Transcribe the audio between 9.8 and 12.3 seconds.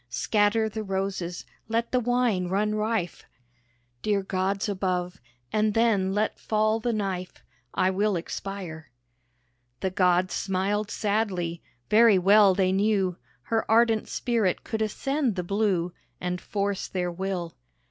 The Gods smiled sadly, very